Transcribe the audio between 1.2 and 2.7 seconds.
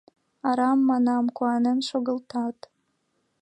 куанен шогылтат.